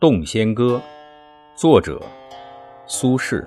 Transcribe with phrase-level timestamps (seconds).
[0.00, 0.80] 洞仙歌》
[1.60, 2.00] 作者
[2.86, 3.44] 苏轼。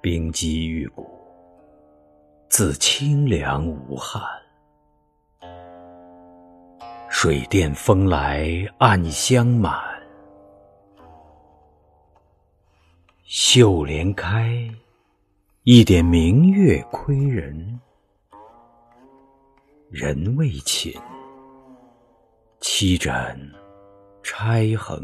[0.00, 1.06] 冰肌玉骨，
[2.48, 4.22] 自清凉无憾。
[7.10, 8.48] 水殿风来
[8.78, 9.78] 暗香满，
[13.24, 14.50] 绣帘开，
[15.64, 17.78] 一点明月窥人，
[19.90, 20.90] 人未寝。
[22.66, 23.12] 七枕
[24.22, 24.98] 钗横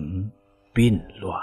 [0.73, 1.39] 鬓乱，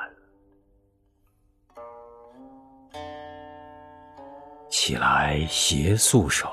[4.68, 6.50] 起来携素手，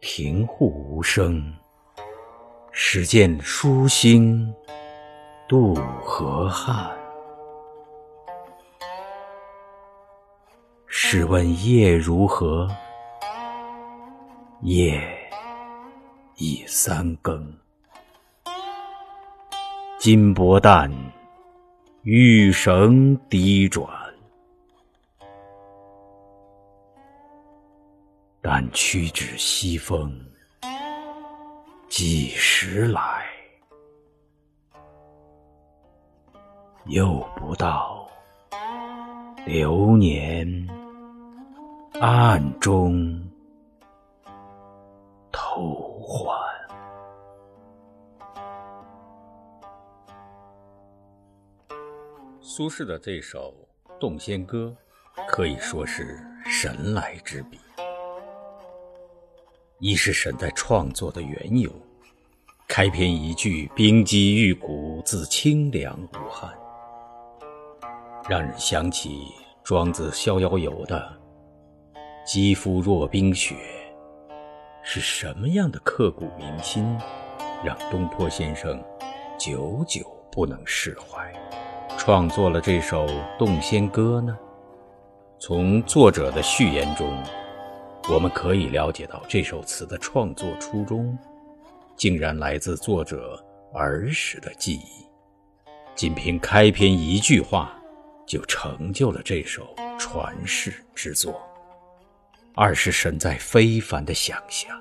[0.00, 1.54] 庭户无声，
[2.72, 4.50] 始见舒心
[5.46, 6.90] 度河汉。
[10.86, 12.66] 试问夜如何？
[14.62, 15.19] 夜。
[16.40, 17.54] 已三更，
[19.98, 20.90] 金箔淡，
[22.00, 23.86] 玉绳低转。
[28.40, 30.18] 但屈指西风，
[31.90, 33.26] 几时来？
[36.86, 38.08] 又不到，
[39.44, 40.66] 流年
[42.00, 43.30] 暗中。
[52.52, 53.54] 苏轼的这首
[54.00, 54.76] 《洞仙歌》
[55.28, 57.60] 可以说是神来之笔。
[59.78, 61.70] 一是神在创作的缘由，
[62.66, 66.52] 开篇一句“冰肌玉骨，自清凉无憾”，
[68.28, 69.28] 让人想起
[69.62, 71.20] 庄子《逍遥游》的
[72.26, 73.54] “肌肤若冰雪”。
[74.82, 76.98] 是什么样的刻骨铭心，
[77.64, 78.82] 让东坡先生
[79.38, 81.32] 久久不能释怀，
[82.00, 83.06] 创作了这首
[83.38, 84.34] 《洞仙歌》呢？
[85.38, 87.22] 从作者的序言中，
[88.08, 91.16] 我们可以了解到这首词的创作初衷，
[91.96, 93.38] 竟然来自作者
[93.74, 95.06] 儿时的记忆。
[95.94, 97.70] 仅凭开篇一句话，
[98.26, 99.68] 就成就了这首
[99.98, 101.38] 传世之作。
[102.54, 104.74] 二是神在非凡的想象，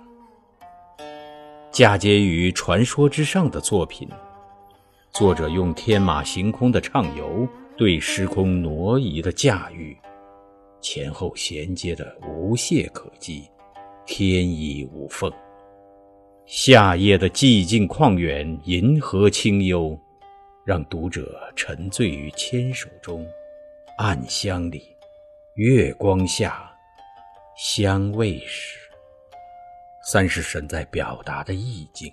[1.69, 4.07] 嫁接于传说之上的作品，
[5.11, 9.97] 作者用天马行空的畅游，对时空挪移的驾驭，
[10.81, 13.49] 前后衔接的无懈可击，
[14.05, 15.31] 天衣无缝。
[16.45, 19.99] 夏夜的寂静旷远，银河清幽，
[20.63, 23.25] 让读者沉醉于牵手中，
[23.97, 24.95] 暗香里，
[25.55, 26.71] 月光下。
[27.57, 28.79] 香味时，
[30.05, 32.09] 三是神在表达的意境，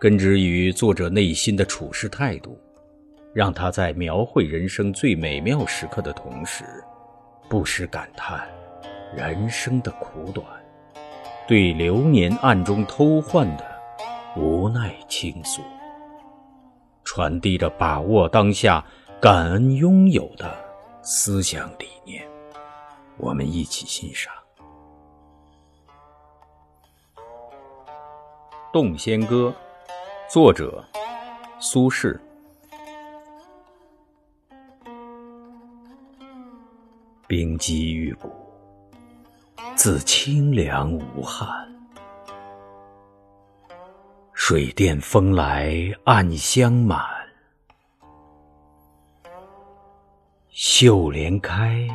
[0.00, 2.56] 根植于作者内心的处事态度，
[3.34, 6.64] 让他在描绘人生最美妙时刻的同时，
[7.48, 8.48] 不时感叹
[9.12, 10.46] 人生的苦短，
[11.48, 13.64] 对流年暗中偷换的
[14.36, 15.62] 无奈倾诉，
[17.02, 18.84] 传递着把握当下、
[19.20, 20.56] 感恩拥有的
[21.02, 22.24] 思想理念。
[23.16, 24.32] 我们一起欣赏
[28.72, 29.52] 《洞仙歌》，
[30.28, 30.84] 作者
[31.58, 32.14] 苏轼。
[37.26, 38.30] 冰肌玉骨，
[39.74, 41.48] 自清凉无憾。
[44.34, 47.02] 水殿风来暗香满，
[50.50, 51.88] 绣帘开。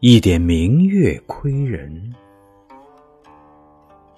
[0.00, 2.12] 一点明月窥人，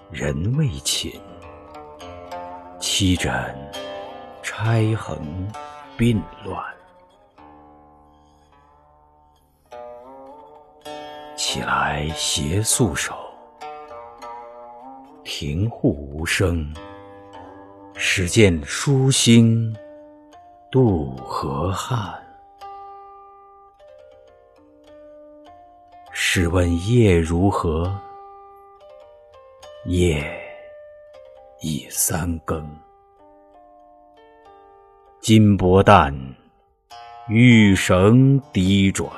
[0.09, 1.11] 人未寝。
[3.01, 3.33] 七枕
[4.43, 5.17] 钗横
[5.97, 6.63] 鬓乱，
[11.35, 13.15] 起来携素手，
[15.23, 16.71] 庭户无声，
[17.95, 19.75] 始见舒心
[20.71, 22.23] 渡河汉。
[26.11, 27.99] 试问夜如何？
[29.85, 30.39] 夜
[31.61, 32.63] 已三更。
[35.33, 36.13] 金箔淡，
[37.29, 39.09] 玉绳低转。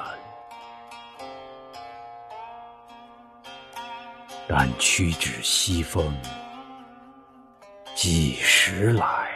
[4.47, 6.15] 但屈指西风，
[7.95, 9.27] 几时来？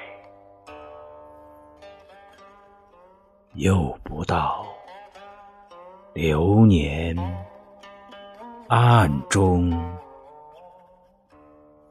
[3.56, 4.64] 又不到
[6.14, 7.18] 流年
[8.68, 9.72] 暗中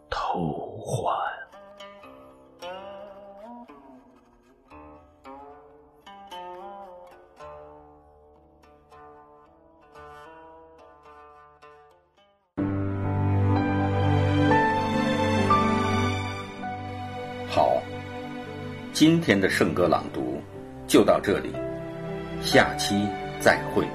[0.09, 1.26] 偷换。
[18.99, 20.41] 今天的圣歌朗读
[20.87, 21.51] 就到这里
[22.41, 23.07] 下期
[23.39, 23.87] 再会。